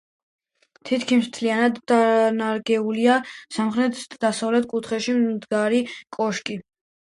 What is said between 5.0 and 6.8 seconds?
მდგარი კოშკი.